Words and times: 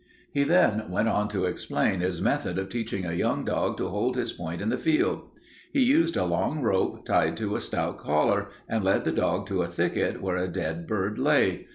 He 0.33 0.43
then 0.43 0.89
went 0.89 1.07
on 1.09 1.27
to 1.27 1.45
explain 1.45 1.99
his 1.99 2.23
method 2.23 2.57
of 2.57 2.69
teaching 2.69 3.05
a 3.05 3.13
young 3.13 3.45
dog 3.45 3.77
to 3.77 3.89
hold 3.89 4.15
his 4.17 4.33
point 4.33 4.59
in 4.59 4.69
the 4.69 4.77
field. 4.79 5.29
He 5.71 5.83
used 5.83 6.17
a 6.17 6.25
long 6.25 6.63
rope 6.63 7.05
tied 7.05 7.37
to 7.37 7.55
a 7.55 7.59
stout 7.59 7.99
collar, 7.99 8.49
and 8.67 8.83
led 8.83 9.03
the 9.03 9.11
dog 9.11 9.45
to 9.49 9.61
a 9.61 9.67
thicket 9.67 10.19
where 10.19 10.37
a 10.37 10.47
dead 10.47 10.87
bird 10.87 11.19
lay. 11.19 11.67